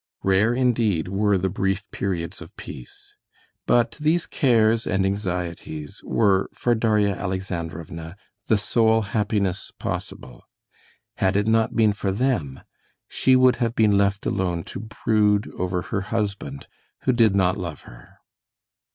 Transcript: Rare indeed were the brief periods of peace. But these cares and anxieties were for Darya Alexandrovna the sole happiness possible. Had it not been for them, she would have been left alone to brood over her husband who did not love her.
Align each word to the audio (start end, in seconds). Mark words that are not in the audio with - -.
Rare 0.23 0.51
indeed 0.51 1.09
were 1.09 1.37
the 1.37 1.47
brief 1.47 1.83
periods 1.91 2.41
of 2.41 2.57
peace. 2.57 3.13
But 3.67 3.97
these 3.99 4.25
cares 4.25 4.87
and 4.87 5.05
anxieties 5.05 6.01
were 6.03 6.49
for 6.55 6.73
Darya 6.73 7.13
Alexandrovna 7.13 8.15
the 8.47 8.57
sole 8.57 9.03
happiness 9.03 9.69
possible. 9.77 10.41
Had 11.17 11.37
it 11.37 11.45
not 11.45 11.75
been 11.75 11.93
for 11.93 12.11
them, 12.11 12.61
she 13.07 13.35
would 13.35 13.57
have 13.57 13.75
been 13.75 13.95
left 13.95 14.25
alone 14.25 14.63
to 14.73 14.79
brood 14.79 15.51
over 15.55 15.83
her 15.83 16.01
husband 16.01 16.65
who 17.03 17.11
did 17.11 17.35
not 17.35 17.55
love 17.55 17.83
her. 17.83 18.15